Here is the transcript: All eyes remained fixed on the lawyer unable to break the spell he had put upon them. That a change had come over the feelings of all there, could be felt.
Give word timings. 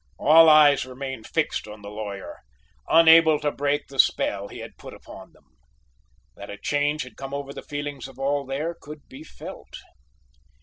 All 0.17 0.49
eyes 0.49 0.83
remained 0.83 1.27
fixed 1.27 1.67
on 1.67 1.83
the 1.83 1.91
lawyer 1.91 2.39
unable 2.89 3.39
to 3.39 3.51
break 3.51 3.85
the 3.85 3.99
spell 3.99 4.47
he 4.47 4.57
had 4.57 4.75
put 4.79 4.95
upon 4.95 5.33
them. 5.33 5.45
That 6.35 6.49
a 6.49 6.57
change 6.57 7.03
had 7.03 7.15
come 7.17 7.35
over 7.35 7.53
the 7.53 7.61
feelings 7.61 8.07
of 8.07 8.17
all 8.17 8.43
there, 8.43 8.73
could 8.81 9.07
be 9.07 9.23
felt. 9.23 9.77